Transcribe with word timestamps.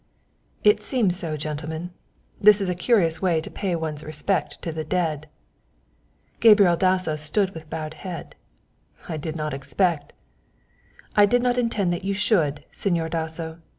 "It 0.63 0.81
seems 0.81 1.15
so, 1.15 1.37
gentlemen. 1.37 1.91
This 2.39 2.59
is 2.59 2.69
a 2.69 2.73
curious 2.73 3.21
way 3.21 3.39
to 3.39 3.51
pay 3.51 3.75
one's 3.75 4.03
respect 4.03 4.59
to 4.63 4.71
the 4.71 4.83
dead." 4.83 5.29
Gabriel 6.39 6.75
Dasso 6.75 7.15
stood 7.15 7.51
with 7.53 7.69
bowed 7.69 7.93
head. 7.93 8.33
"I 9.07 9.17
did 9.17 9.35
not 9.35 9.53
expect" 9.53 10.13
"I 11.15 11.27
did 11.27 11.43
not 11.43 11.59
intend 11.59 11.93
that 11.93 12.03
you 12.03 12.15
should, 12.15 12.63
Señor 12.73 13.11
Dasso. 13.11 13.59